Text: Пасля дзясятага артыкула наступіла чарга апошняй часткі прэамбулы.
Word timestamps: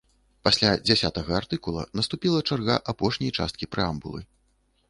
Пасля 0.45 0.69
дзясятага 0.87 1.31
артыкула 1.41 1.85
наступіла 1.99 2.39
чарга 2.49 2.81
апошняй 2.95 3.31
часткі 3.41 3.73
прэамбулы. 3.75 4.21